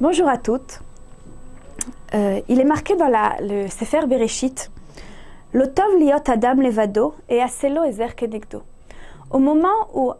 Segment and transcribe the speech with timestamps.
[0.00, 0.80] Bonjour à toutes.
[2.14, 4.70] Euh, il est marqué dans le Sefer Bereshit
[5.52, 8.62] L'otov liot Adam levado et aselo ezer kenegdo.
[9.30, 10.10] Au moment où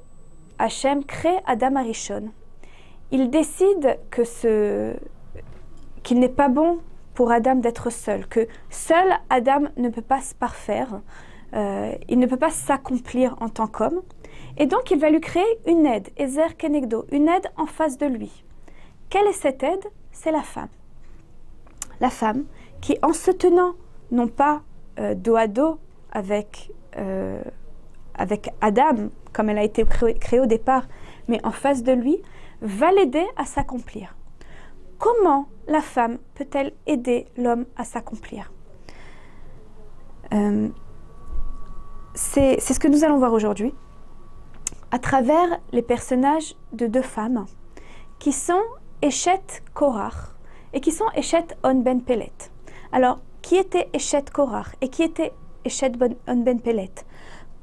[0.58, 2.28] Hachem crée Adam Arishon,
[3.10, 4.96] il décide que
[6.02, 6.80] qu'il n'est pas bon
[7.14, 11.00] pour Adam d'être seul, que seul Adam ne peut pas se parfaire,
[11.54, 14.02] euh, il ne peut pas s'accomplir en tant qu'homme,
[14.58, 18.04] et donc il va lui créer une aide, Ezer Kenegdo, une aide en face de
[18.04, 18.44] lui.
[19.10, 19.84] Quelle est cette aide?
[20.12, 20.68] C'est la femme.
[22.00, 22.44] La femme
[22.80, 23.74] qui, en se tenant
[24.10, 24.62] non pas
[24.98, 25.78] euh, dos à dos
[26.12, 27.42] avec, euh,
[28.14, 30.86] avec Adam, comme elle a été créée au départ,
[31.28, 32.22] mais en face de lui,
[32.62, 34.14] va l'aider à s'accomplir.
[34.98, 38.52] Comment la femme peut-elle aider l'homme à s'accomplir?
[40.32, 40.68] Euh,
[42.14, 43.74] C'est ce que nous allons voir aujourd'hui
[44.90, 47.46] à travers les personnages de deux femmes
[48.18, 48.62] qui sont
[49.02, 50.34] Eshet Korach
[50.74, 52.32] et qui sont Eshet On Ben Pelet.
[52.92, 55.32] Alors, qui était Eshet Korach et qui était
[55.64, 55.92] Eshet
[56.26, 56.92] On Ben Pelet?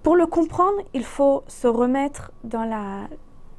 [0.02, 3.08] Pour le comprendre, il faut se remettre dans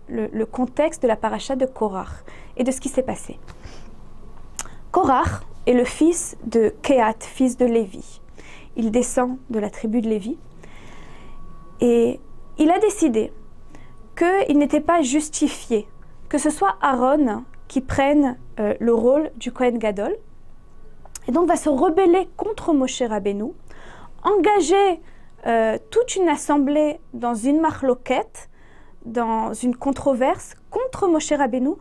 [0.09, 2.25] le, contexte de la paracha de Korach
[2.57, 3.39] et de ce qui s'est passé.
[4.91, 8.21] Korach est le fils de Kehat, fils de Lévi.
[8.77, 10.37] Il descend de la tribu de Lévi
[11.81, 12.19] et
[12.59, 13.33] il a décidé
[14.17, 15.87] qu'il n'était pas justifié
[16.29, 20.17] que ce soit Aaron qui prenne euh, le rôle du Kohen Gadol,
[21.27, 23.53] et donc va se rebeller contre Moshe Rabbeinu,
[24.23, 25.01] engager
[25.47, 28.49] euh, toute une assemblée dans une marloquette,
[29.05, 31.75] dans une controverse contre Moshe Rabbeinu,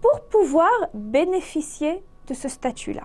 [0.00, 3.02] pour pouvoir bénéficier de ce statut-là.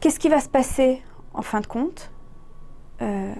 [0.00, 1.02] Qu'est-ce qui va se passer
[1.34, 2.10] en fin de compte?
[3.02, 3.34] Euh,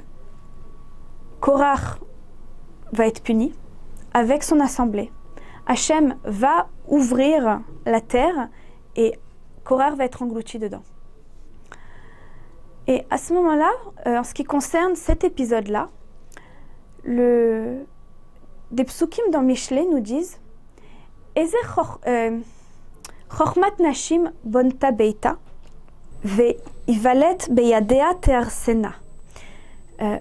[2.92, 3.54] va être puni
[4.12, 5.10] avec son assemblée.
[5.70, 8.48] Hachem va ouvrir la terre
[8.96, 9.16] et
[9.62, 10.82] Korach va être englouti dedans.
[12.88, 13.70] Et à ce moment-là,
[14.08, 15.88] euh, en ce qui concerne cet épisode-là,
[17.04, 20.40] des psukim dans Michelet nous disent
[21.38, 22.40] euh,
[23.28, 25.38] Chormat Nashim bonta beita
[26.24, 26.56] ve
[26.88, 28.16] ivalet beyadea.
[30.00, 30.18] Euh,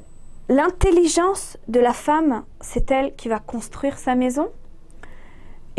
[0.47, 4.50] L'intelligence de la femme, c'est elle qui va construire sa maison.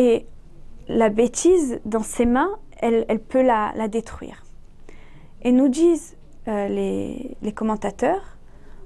[0.01, 0.25] Et
[0.89, 4.47] la bêtise dans ses mains, elle, peut la, détruire.
[5.43, 6.17] Et nous disent
[6.49, 8.39] euh, les, commentateurs,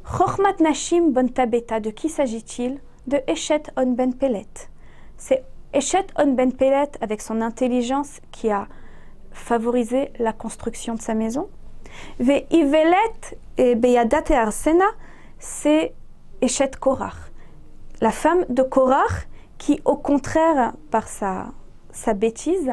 [0.05, 2.81] Chochmat Nashim Bontabeta, de qui s'agit-il?
[3.07, 4.49] De Eshet On Ben Pelet.
[5.17, 8.67] C'est Eshet On Ben Pelet avec son intelligence qui a
[9.31, 11.49] favorisé la construction de sa maison.
[12.19, 14.87] Ve Ivelet et Beyadat et Arsena,
[15.39, 15.95] c'est
[16.41, 17.31] Eshet Korach,
[18.01, 19.29] la femme de Korach
[19.59, 21.53] qui, au contraire, par sa,
[21.91, 22.73] sa bêtise,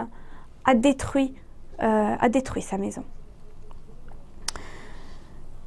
[0.66, 1.34] a détruit,
[1.82, 3.04] euh, a détruit sa maison.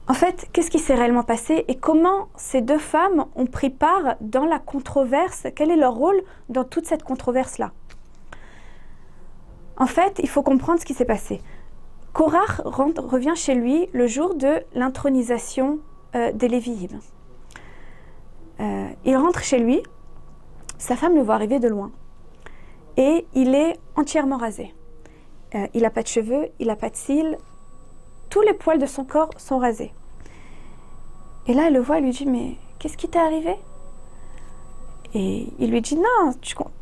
[0.06, 4.16] En fait, qu'est-ce qui s'est réellement passé et comment ces deux femmes ont pris part
[4.20, 5.46] dans la controverse?
[5.56, 6.20] Quel est leur rôle
[6.50, 7.72] dans toute cette controverse-là?
[9.78, 11.40] En fait, il faut comprendre ce qui s'est passé.
[12.12, 15.80] Korach revient chez lui le jour de l'intronisation
[16.14, 16.48] euh, des.
[18.60, 19.82] Euh, il rentre chez lui,
[20.78, 21.90] sa femme le voit arriver de loin
[22.96, 24.74] et il est entièrement rasé.
[25.54, 27.38] Euh, il n'a pas de cheveux, il n'a pas de cils,
[28.30, 29.92] tous les poils de son corps sont rasés.
[31.46, 33.56] Et là, elle le voit, elle lui dit Mais qu'est-ce qui t'est arrivé?
[35.14, 36.32] Et il lui dit Non,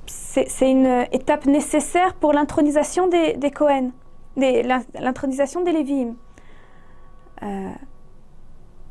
[0.07, 3.91] c'est une étape nécessaire pour l'intronisation des, des Cohen,
[4.37, 6.15] l'intronisation des Lévi'im.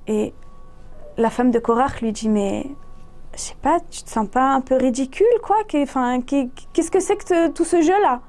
[0.08, 0.34] Et
[1.18, 2.66] la femme de Korach lui dit Mais
[3.34, 7.50] je sais pas, tu te sens pas un peu ridicule, quoi Qu'est-ce que c'est que
[7.50, 8.22] tout ce jeu-là?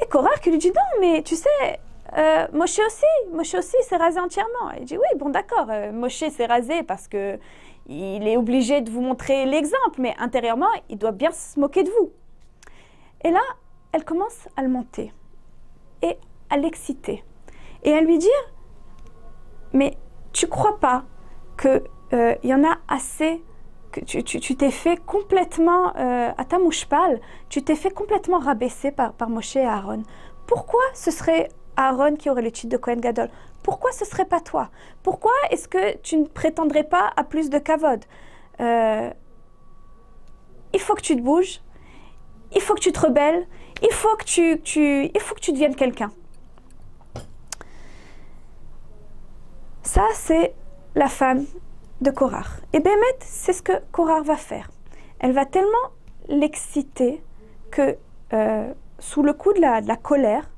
[0.00, 1.80] Et Korach lui dit Non, mais tu sais,
[2.16, 4.70] euh, Moshe aussi, Moshe aussi s'est rasé entièrement.
[4.78, 7.38] Il dit Oui, bon, d'accord, euh, Moshe s'est rasé parce que
[7.86, 11.90] il est obligé de vous montrer l'exemple, mais intérieurement, il doit bien se moquer de
[11.90, 12.12] vous.
[13.24, 13.40] Et là,
[13.92, 15.12] elle commence à le monter
[16.02, 16.18] et
[16.50, 17.24] à l'exciter
[17.82, 18.52] et à lui dire
[19.72, 19.96] Mais
[20.32, 21.04] tu crois pas
[21.60, 21.82] qu'il
[22.12, 23.42] euh, y en a assez
[24.06, 29.28] tu t'es fait complètement, euh, à ta mouche-pâle, tu t'es fait complètement rabaisser par, par
[29.30, 30.02] Moshe et Aaron.
[30.46, 33.28] Pourquoi ce serait Aaron qui aurait le titre de Kohen Gadol?
[33.62, 34.70] Pourquoi ce serait pas toi?
[35.02, 38.04] Pourquoi est-ce que tu ne prétendrais pas à plus de kavod?
[38.60, 39.10] Euh,
[40.72, 41.60] Il faut que tu te bouges,
[42.54, 43.46] il faut que tu te rebelles,
[43.82, 46.10] il faut que tu, tu il faut que tu deviennes quelqu'un.
[49.82, 50.54] Ça, c'est
[50.94, 51.46] la femme
[52.00, 52.62] de Korach.
[52.72, 54.70] Et Bémet, c'est ce que Korach va faire.
[55.20, 55.92] Elle va tellement
[56.28, 57.22] l'exciter
[57.70, 57.96] que
[58.32, 60.50] euh, sous le coup de la, colère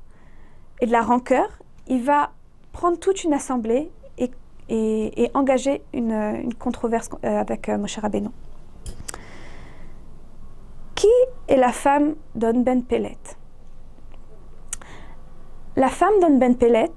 [0.79, 1.49] et de la rancœur,
[1.87, 2.31] il va
[2.73, 4.31] prendre toute une assemblée et,
[4.69, 8.29] et, engager une, controverse euh, avec euh, Moshe Rabbeinu.
[10.95, 11.07] Qui
[11.47, 13.17] est la femme d'On Ben Pellet
[15.75, 16.91] La femme d'On Ben Pellet,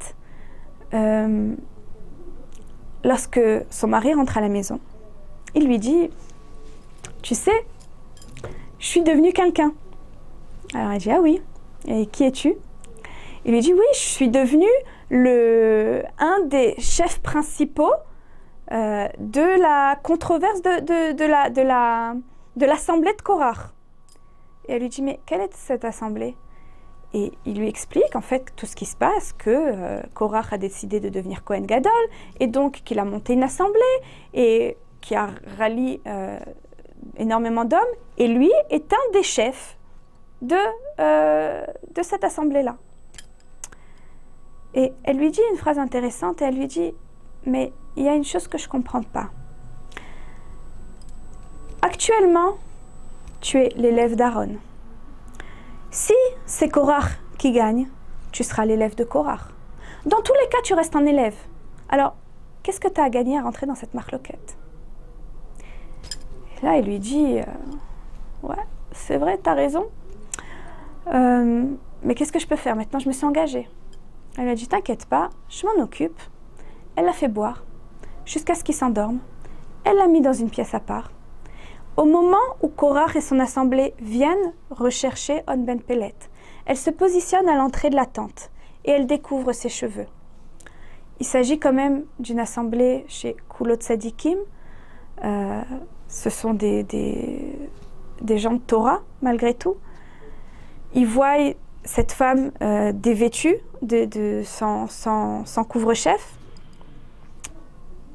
[3.04, 3.40] lorsque
[3.70, 4.80] son mari rentre à la maison,
[5.54, 6.10] il lui dit
[7.22, 7.66] Tu sais,
[8.78, 9.72] je suis devenue quelqu'un.
[10.74, 11.40] Alors elle dit Ah oui,
[11.86, 12.54] et qui es-tu?
[13.44, 14.66] Il lui dit Oui, je suis devenue
[15.10, 17.92] le, un des chefs principaux
[18.72, 22.14] euh, de la controverse de, de, la, de, la,
[22.56, 23.72] de l'assemblée de Korach.
[24.66, 26.34] Et elle lui dit Mais quelle est cette assemblée?
[27.14, 30.58] Et il lui explique en fait tout ce qui se passe, que euh, Korach a
[30.58, 31.92] décidé de devenir Cohen Gadol,
[32.40, 33.80] et donc qu'il a monté une assemblée,
[34.34, 36.38] et qui a rallié euh,
[37.16, 37.80] énormément d'hommes,
[38.18, 39.78] et lui est un des chefs
[40.42, 40.56] de,
[40.98, 41.64] euh,
[41.94, 42.76] de cette assemblée-là.
[44.74, 46.94] Et elle lui dit une phrase intéressante, et elle lui dit,
[47.46, 49.30] mais il y a une chose que je ne comprends pas.
[51.80, 52.56] Actuellement,
[53.40, 54.56] tu es l'élève d'Aaron.
[55.94, 56.12] Si
[56.44, 57.86] c'est Korach qui gagne,
[58.32, 59.42] tu seras l'élève de Korach.
[60.04, 61.36] Dans tous les cas, tu restes un élève.
[61.88, 62.16] Alors,
[62.64, 64.58] qu'est-ce que tu as à gagner à rentrer dans cette marloquette?
[66.58, 67.44] Et là, il lui dit euh,
[68.42, 69.86] Ouais, c'est vrai, tu as raison.
[71.14, 71.64] Euh,
[72.02, 73.68] mais qu'est-ce que je peux faire Maintenant, je me suis engagée.
[74.36, 76.20] Elle lui a dit T'inquiète pas, je m'en occupe.
[76.96, 77.62] Elle l'a fait boire
[78.24, 79.20] jusqu'à ce qu'il s'endorme.
[79.84, 81.12] Elle l'a mis dans une pièce à part.
[81.96, 86.14] Au moment où Korach et son assemblée viennent rechercher On Ben Pellet,
[86.66, 88.50] elle se positionne à l'entrée de la tente
[88.84, 90.06] et elle découvre ses cheveux.
[91.20, 94.38] Il s'agit quand même d'une assemblée chez Kulot Sadikim.
[95.22, 95.62] Euh,
[96.08, 96.84] ce sont des,
[98.28, 99.76] gens de Torah, malgré tout.
[100.94, 101.54] Ils voient
[101.84, 106.34] cette femme euh, dévêtue, de, de, sans couvre-chef.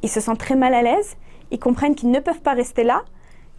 [0.02, 1.16] Ils se sentent très mal à l'aise.
[1.52, 3.06] Ils comprennent qu'ils ne peuvent pas rester là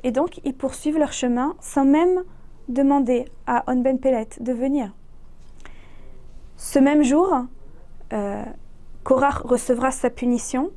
[0.02, 2.23] et donc, ils poursuivent leur chemin sans même
[2.69, 4.93] demander à On Ben Pellet de venir.
[6.56, 7.35] Ce même jour,
[8.12, 8.44] euh,
[9.02, 10.70] Korach recevra sa punition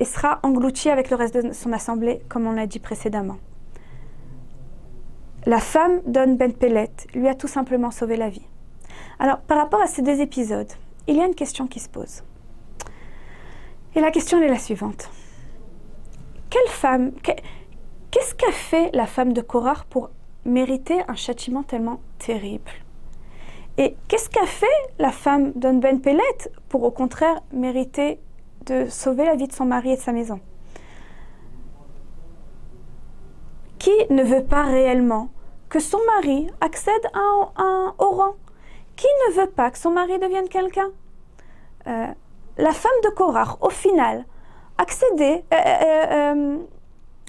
[0.00, 3.38] et sera englouti avec le reste de son assemblée, comme on l'a dit précédemment.
[5.44, 8.46] La femme d'On Ben Pellet lui a tout simplement sauvé la vie.
[9.18, 10.70] Alors, par rapport à ces deux épisodes,
[11.06, 12.22] il y a une question qui se pose.
[13.94, 15.10] Et la question est la suivante.
[16.48, 17.12] Quelle femme,
[18.12, 20.10] Qu'est-ce qu'a fait la femme de Korach pour
[20.44, 22.70] mériter un châtiment tellement terrible?
[23.78, 24.66] Et qu'est-ce qu'a fait
[24.98, 28.20] la femme d'On Ben Pellet pour au contraire mériter
[28.66, 30.40] de sauver la vie de son mari et de sa maison?
[33.78, 35.30] Qui ne veut pas réellement
[35.70, 38.34] que son mari accède à un, au rang?
[38.94, 40.90] Qui ne veut pas que son mari devienne quelqu'un?
[41.86, 42.08] Euh,
[42.58, 44.26] La femme de Korach, au final,
[44.76, 46.58] accéder, euh, euh,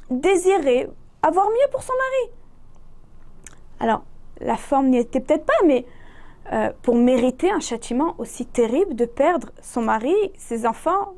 [0.10, 0.90] désirer
[1.22, 2.34] avoir mieux pour son mari.
[3.80, 4.04] Alors,
[4.40, 5.86] la forme n'y était peut-être pas, mais
[6.52, 11.14] euh, pour mériter un châtiment aussi terrible de perdre son mari, ses enfants,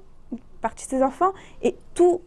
[0.61, 2.21] partie de ses enfants, et tout,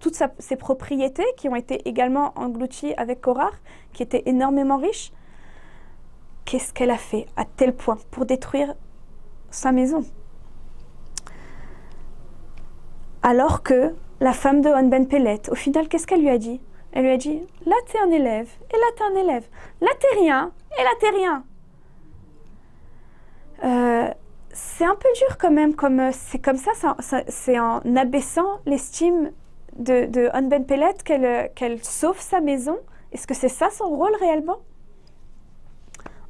[0.00, 3.54] toutes ses propriétés qui ont été également englouties avec Korach,
[3.92, 5.12] qui était énormément riche,
[6.44, 8.74] qu'est-ce qu'elle a fait à tel point pour détruire
[9.50, 10.04] sa maison?
[13.22, 16.60] Alors que la femme de Han Ben Pellet, au final, qu'est-ce qu'elle lui a dit?
[16.92, 19.44] Elle lui a dit Là, t'es un élève, et là, t'es un élève.
[19.80, 21.44] Là, t'es rien, et là, t'es rien.
[23.64, 24.14] Euh,
[24.52, 26.70] c'est un peu dur quand même, comme euh, c'est comme ça,
[27.28, 29.32] c'est en abaissant l'estime
[29.76, 32.78] de, de Ben Pellet euh, qu'elle sauve sa maison.
[33.10, 34.58] Est-ce que c'est ça son rôle réellement?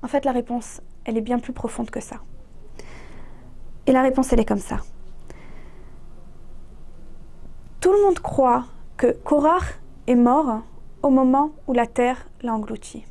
[0.02, 2.16] En fait, la réponse, elle est bien plus profonde que ça.
[3.86, 4.78] Et la réponse, elle est comme ça.
[7.82, 10.60] Tout le monde croit que Korach est mort
[11.02, 13.04] au moment où la terre l'a englouti.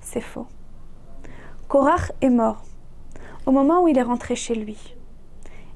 [0.00, 0.48] C'est faux.
[1.68, 2.64] Korach est mort
[3.46, 4.96] au moment où il est rentré chez lui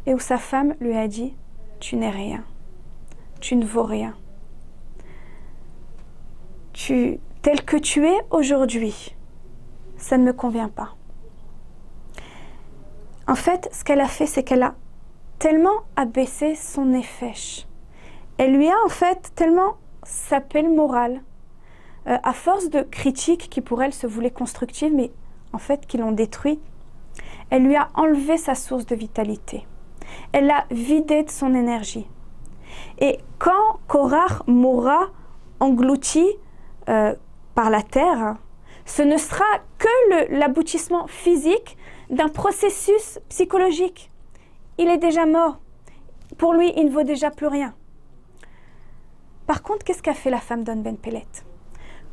[0.05, 1.37] et où sa femme lui a dit
[1.79, 2.43] Tu n'es rien,
[3.41, 4.17] tu ne vaux rien.
[6.73, 9.15] Tu, tel que tu es aujourd'hui,
[9.97, 10.97] ça ne me convient pas.
[13.29, 14.75] En fait, ce qu'elle a fait, c'est qu'elle a
[15.39, 17.35] tellement abaissé son effet
[18.39, 21.23] elle lui a en fait tellement sapé le moral,
[22.07, 25.11] euh, à force de critiques qui pour elle se voulaient constructives, mais
[25.53, 26.61] en fait qui l'ont détruit.
[27.51, 29.67] Elle lui a enlevé sa source de vitalité.
[30.33, 32.07] Elle l'a vidé de son énergie.
[32.99, 35.09] Et quand Korach mourra
[35.61, 36.27] englouti
[36.89, 37.15] euh,
[37.55, 38.37] par la terre,
[38.85, 39.45] ce ne sera
[39.79, 41.77] que que l'aboutissement physique
[42.11, 44.11] d'un processus psychologique.
[44.79, 45.59] Il est déjà mort.
[46.37, 47.75] Pour lui, il ne vaut déjà plus rien.
[49.49, 51.27] Par contre, qu'est-ce qu'a fait la femme d'On Ben Pellet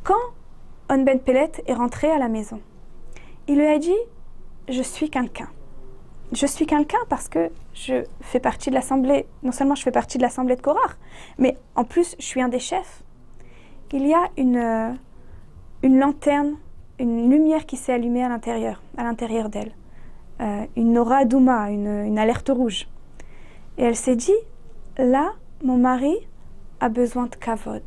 [0.02, 0.14] Quand
[0.88, 2.62] On Ben Pellet est rentré à la maison,
[3.46, 3.98] il lui a dit
[4.70, 5.50] Je suis quelqu'un.
[6.32, 9.26] Je suis quelqu'un parce que je fais partie de l'assemblée.
[9.42, 10.96] Non seulement je fais partie de l'assemblée de Korach,
[11.36, 13.02] mais en plus, je suis un des chefs.
[13.92, 14.92] Il y a une, euh,
[15.82, 16.54] une lanterne,
[16.98, 19.72] une lumière qui s'est allumée à l'intérieur, à l'intérieur d'elle.
[20.40, 22.88] Euh, une aura douma, une, une alerte rouge.
[23.76, 24.40] Et elle s'est dit
[24.96, 26.16] Là, mon mari
[26.80, 27.82] a besoin de kavod.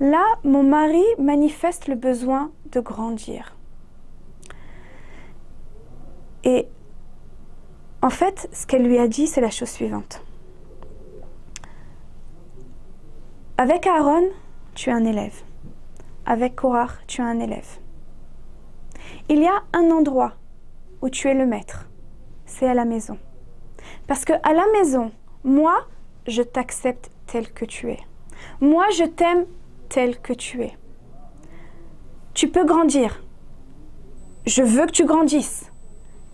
[0.00, 3.56] Là, mon mari manifeste le besoin de grandir.
[6.44, 6.68] Et
[8.00, 10.22] en fait, ce qu'elle lui a dit, c'est la chose suivante.
[13.56, 14.28] Avec Aaron,
[14.74, 15.42] tu es un élève.
[16.26, 17.78] Avec Korah, tu es un élève.
[19.28, 20.34] Il y a un endroit
[21.02, 21.88] où tu es le maître.
[22.46, 23.18] C'est à la maison.
[24.06, 25.10] Parce que à la maison,
[25.42, 25.86] moi,
[26.28, 28.00] je t'accepte tel que tu es.
[28.60, 29.46] Moi, je t'aime
[29.88, 30.76] tel que tu es.
[32.34, 33.22] Tu peux grandir.
[34.46, 35.70] Je veux que tu grandisses.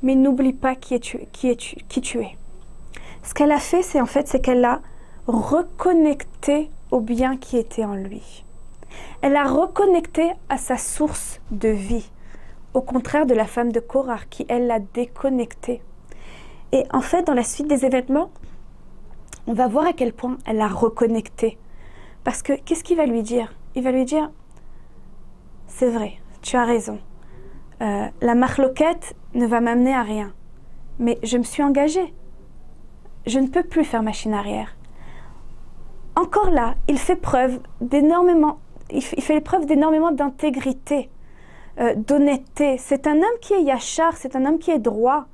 [0.02, 2.36] Mais n'oublie pas qui, es tu, qui, es qui tu es.
[3.22, 4.80] Ce qu'elle a fait, c'est en fait, c'est qu'elle a
[5.26, 8.44] reconnecté au bien qui était en lui.
[9.22, 12.10] Elle a reconnecté à sa source de vie,
[12.74, 15.82] au contraire de la femme de Korah qui, elle, l'a déconnecté.
[16.72, 18.30] Et en fait, dans la suite des événements,
[19.46, 21.58] on va voir à quel point elle l'a reconnecté.
[22.22, 23.52] Parce que qu'est-ce qu'il va lui dire?
[23.74, 24.30] Il va lui dire
[25.66, 26.98] C'est vrai, tu as raison.
[27.82, 30.32] Euh, la marloquette ne va m'amener à rien.
[30.98, 32.14] Mais je me suis engagée.
[33.26, 34.76] Je ne peux plus faire machine arrière.
[36.16, 38.60] Encore là, il fait preuve d'énormément,
[38.90, 41.10] il fait preuve d'énormément d'intégrité,
[41.80, 42.78] euh, d'honnêteté.
[42.78, 45.26] C'est un homme qui est yachar, c'est un homme qui est droit.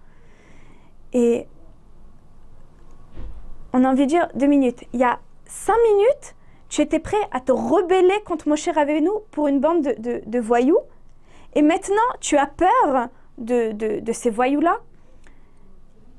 [1.12, 1.46] Et
[3.72, 4.84] on a envie de dire deux minutes.
[4.92, 6.34] Il y a cinq minutes,
[6.68, 10.78] tu étais prêt à te rebeller contre Moshe Rabbeinu pour une bande de, voyous.
[11.54, 13.08] Et maintenant, tu as peur
[13.38, 14.78] de, de ces voyous-là.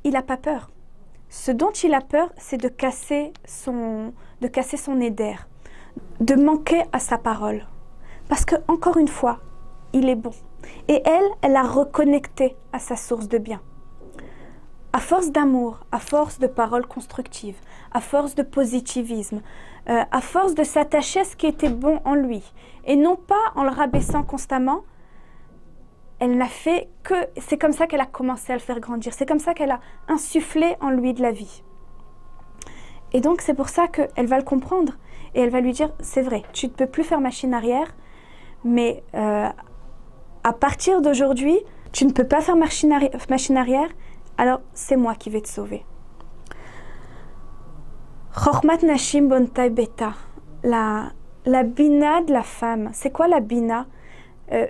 [0.03, 0.69] Il n'a pas peur.
[1.29, 5.35] Ce dont il a peur, c'est de casser son, de casser son éder,
[6.19, 7.65] de manquer à sa parole.
[8.27, 9.39] Parce que, encore une fois,
[9.93, 10.33] il est bon.
[10.89, 13.61] Et elle, elle a reconnecté à sa source de bien
[14.93, 17.57] à force d'amour, à force de paroles constructives,
[17.91, 19.41] à force de positivisme,
[19.89, 22.43] euh, à force de s'attacher à ce qui était bon en lui,
[22.85, 24.83] et non pas en le rabaissant constamment,
[26.19, 27.15] elle n'a fait que...
[27.37, 29.79] C'est comme ça qu'elle a commencé à le faire grandir, c'est comme ça qu'elle a
[30.07, 31.63] insufflé en lui de la vie.
[33.13, 34.93] Et donc c'est pour ça qu'elle va le comprendre,
[35.33, 37.95] et elle va lui dire, c'est vrai, tu ne peux plus faire machine arrière,
[38.63, 39.47] mais euh,
[40.43, 41.57] à partir d'aujourd'hui,
[41.91, 42.91] tu ne peux pas faire machine
[43.57, 43.89] arrière,
[44.41, 45.85] alors c'est moi qui vais te sauver.
[48.81, 49.29] Nashim
[49.69, 50.13] Beta,
[50.63, 51.11] la,
[51.45, 52.89] la bina de la femme.
[52.91, 53.85] C'est quoi la bina?
[54.51, 54.65] Euh,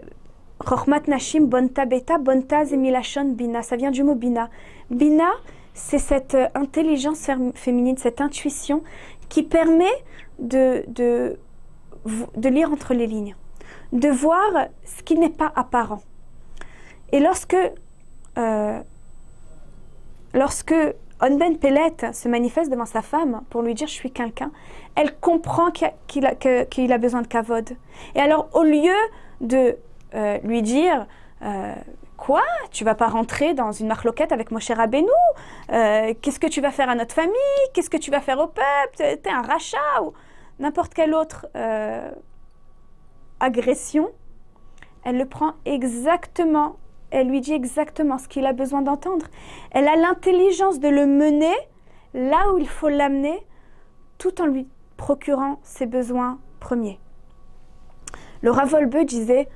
[0.60, 4.50] Chormat Nashim Bonta Beta, Bonta Zemilachon Bina, ça vient du mot bina.
[4.90, 5.32] Bina,
[5.74, 8.84] c'est cette euh, intelligence féminine, cette intuition
[9.30, 9.86] qui permet
[10.38, 11.40] de, de,
[12.36, 13.38] de lire entre les lignes,
[13.94, 16.02] de voir ce qui n'est pas apparent.
[17.14, 17.56] Et lorsque
[18.38, 18.82] euh,
[20.34, 20.76] lorsque
[21.22, 24.52] Onben Pellet se manifeste devant sa femme pour lui dire je suis quelqu'un,
[24.96, 27.70] elle comprend qu'il a, besoin de kavod.
[28.16, 28.96] Et alors au lieu
[29.40, 29.78] de
[30.16, 31.06] euh, lui dire
[31.44, 31.76] euh,
[32.18, 32.44] quoi?
[32.72, 35.08] Tu vas pas rentrer dans une marloquette avec Moshe Rabbeinu?
[35.72, 37.36] Euh, Qu'est-ce que tu vas faire à notre famille?
[37.74, 38.96] Qu'est-ce que tu vas faire au peuple?
[38.98, 40.14] T'es un rachat ou
[40.60, 41.48] n'importe quelle autre
[43.40, 44.10] agression.
[45.04, 46.78] Elle le prend exactement
[47.12, 49.28] elle lui dit exactement ce qu'il a besoin d'entendre.
[49.72, 51.54] Elle a l'intelligence de le mener
[52.14, 53.38] là où il faut l'amener,
[54.18, 57.00] tout en lui procurant ses besoins premiers.
[58.42, 59.48] Le Ravolbeu disait,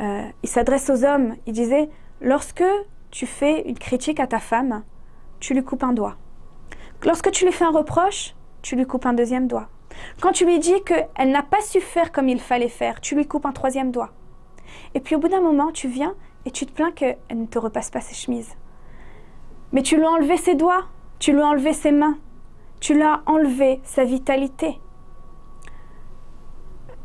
[0.00, 1.88] euh, il s'adresse aux hommes, il disait,
[2.20, 2.64] lorsque
[3.10, 4.84] tu fais une critique à ta femme,
[5.40, 6.16] tu lui coupes un doigt.
[7.04, 9.68] Lorsque tu lui fais un reproche, tu lui coupes un deuxième doigt.
[10.20, 13.26] Quand tu lui dis qu'elle n'a pas su faire comme il fallait faire, tu lui
[13.26, 14.10] coupes un troisième doigt.
[14.94, 16.14] Et puis au bout d'un moment, tu viens
[16.46, 18.54] et tu te plains qu'elle ne te repasse pas ses chemises.
[19.72, 20.84] Mais tu lui as enlevé ses doigts,
[21.18, 22.16] tu lui as enlevé ses mains,
[22.80, 24.80] tu lui as enlevé sa vitalité.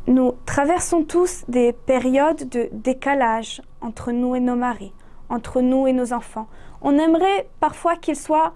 [0.06, 4.92] Nous traversons tous des périodes de décalage entre nous et nos maris,
[5.28, 6.46] entre nous et nos enfants.
[6.80, 8.54] On aimerait parfois qu'ils soient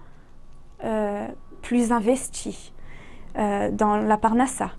[0.83, 1.27] euh,
[1.61, 2.73] plus investis
[3.37, 4.71] euh, dans la parnassa,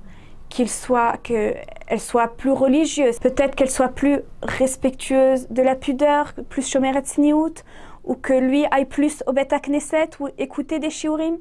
[0.49, 7.62] qu'elle soit plus religieuse, peut-être qu'elle soit plus respectueuse de la pudeur, plus shomeret sniout,
[8.05, 11.38] ou que lui aille plus au Beta Knesset ou écouter des shiurim.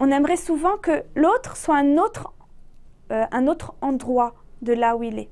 [0.00, 2.32] On aimerait souvent que l'autre soit un autre,
[3.10, 5.30] euh, un autre endroit de là où il est.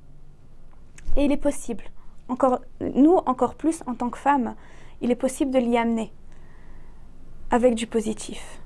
[1.16, 1.84] Et il est possible.
[2.28, 4.54] Encore, nous, encore plus en tant que femmes,
[5.00, 6.12] il est possible de l'y amener
[7.50, 8.60] avec du positif,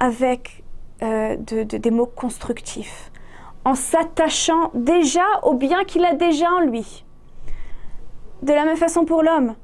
[0.00, 0.64] avec
[1.02, 3.12] euh, des mots constructifs,
[3.64, 7.04] en s'attachant déjà au bien qu'il a déjà en lui.
[8.42, 9.54] De la même façon pour l'homme,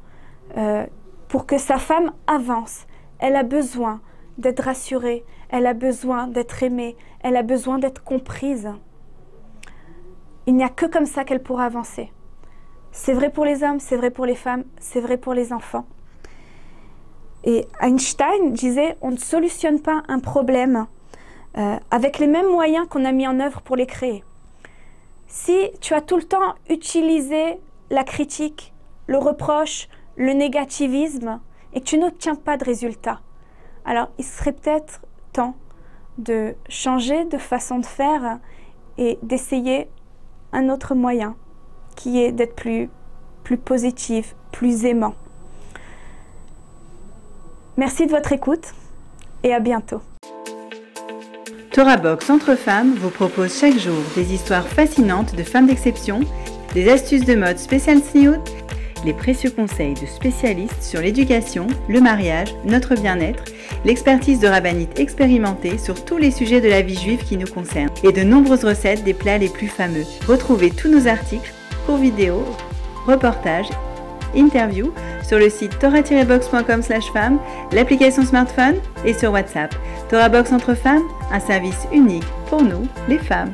[0.56, 0.86] euh,
[1.28, 2.86] pour que sa femme avance,
[3.18, 4.00] elle a besoin
[4.38, 8.70] d'être rassurée, elle a besoin d'être aimée, elle a besoin d'être comprise.
[10.46, 12.12] Il n'y a que comme ça qu'elle pourra avancer.
[12.92, 15.86] C'est vrai pour les hommes, c'est vrai pour les femmes, c'est vrai pour les enfants.
[17.42, 20.86] Et Einstein disait, on ne solutionne pas un problème
[21.56, 24.25] euh, avec les mêmes moyens qu'on a mis en œuvre pour les créer.
[25.26, 27.58] Si tu as tout le temps utilisé
[27.90, 28.73] la critique,
[29.06, 31.40] le reproche, le négativisme
[31.73, 33.20] et que tu n'obtiens pas de résultat,
[33.84, 35.00] alors il serait peut-être
[35.32, 35.54] temps
[36.18, 38.38] de changer de façon de faire
[38.99, 39.88] et d'essayer
[40.52, 41.37] un autre moyen
[41.96, 42.88] qui est d'être plus,
[43.42, 45.14] plus positif, plus aimant.
[47.76, 48.73] Merci de votre écoute
[49.42, 50.00] et à bientôt.
[51.76, 56.21] Box Entre Femmes vous propose chaque jour des histoires fascinantes de femmes d'exception,
[56.73, 58.40] des astuces de mode spéciales sniout,
[59.04, 63.45] les précieux conseils de spécialistes sur l'éducation, le mariage, notre bien-être,
[63.85, 67.90] l'expertise de rabbinites expérimentées sur tous les sujets de la vie juive qui nous concernent
[68.04, 70.04] et de nombreuses recettes des plats les plus fameux.
[70.28, 71.52] Retrouvez tous nos articles,
[71.87, 72.45] cours vidéo,
[73.07, 73.69] reportages,
[74.36, 74.92] interviews
[75.26, 77.38] sur le site torah-box.com femme,
[77.72, 79.74] l'application smartphone et sur WhatsApp.
[80.08, 83.52] Torah Box entre femmes, un service unique pour nous, les femmes.